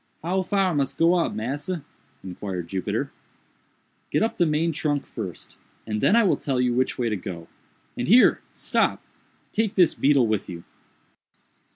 [0.23, 1.85] "How far mus go up, massa?"
[2.23, 3.11] inquired Jupiter.
[4.09, 7.15] "Get up the main trunk first, and then I will tell you which way to
[7.15, 9.03] go—and here—stop!
[9.51, 10.63] take this beetle with you."